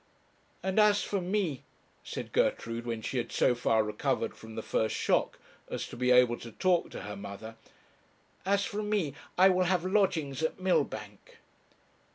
'And 0.63 0.79
as 0.79 1.03
for 1.03 1.21
me,' 1.21 1.61
said 2.03 2.31
Gertrude, 2.33 2.87
when 2.87 3.03
she 3.03 3.19
had 3.19 3.31
so 3.31 3.53
far 3.53 3.83
recovered 3.83 4.35
from 4.35 4.55
the 4.55 4.63
first 4.63 4.95
shock 4.95 5.37
as 5.69 5.85
to 5.89 5.95
be 5.95 6.09
able 6.09 6.39
to 6.39 6.51
talk 6.53 6.89
to 6.89 7.03
her 7.03 7.15
mother 7.15 7.55
'as 8.43 8.65
for 8.65 8.81
me, 8.81 9.13
I 9.37 9.49
will 9.49 9.65
have 9.65 9.85
lodgings 9.85 10.41
at 10.41 10.59
Millbank.' 10.59 11.37